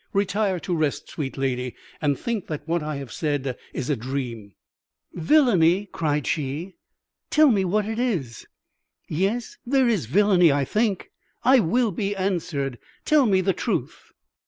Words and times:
Retire 0.13 0.59
to 0.61 0.75
rest, 0.75 1.09
sweet 1.11 1.37
lady, 1.37 1.75
and 2.01 2.17
think 2.17 2.47
that 2.47 2.67
what 2.67 2.81
I 2.81 2.95
have 2.95 3.11
said 3.11 3.55
is 3.71 3.87
a 3.87 3.95
dream.' 3.95 4.55
"'Villainy!' 5.13 5.89
cried 5.91 6.25
she. 6.25 6.73
'Tell 7.29 7.51
me 7.51 7.63
what 7.63 7.85
it 7.85 7.99
is. 7.99 8.47
Yes, 9.07 9.57
there 9.63 9.87
is 9.87 10.07
villainy, 10.07 10.51
I 10.51 10.65
think. 10.65 11.11
I 11.43 11.59
will 11.59 11.91
be 11.91 12.15
answered! 12.15 12.79
Tell 13.05 13.27
me 13.27 13.41
the 13.41 13.53
truth!' 13.53 14.11